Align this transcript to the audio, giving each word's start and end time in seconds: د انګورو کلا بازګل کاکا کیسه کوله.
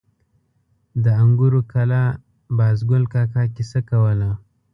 د 1.03 1.05
انګورو 1.23 1.61
کلا 1.71 2.03
بازګل 2.57 3.03
کاکا 3.13 3.43
کیسه 3.55 3.79
کوله. 3.89 4.31